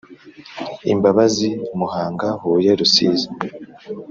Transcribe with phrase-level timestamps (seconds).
[0.93, 1.49] imbabazi
[1.79, 3.27] Muhanga Huye Rusizi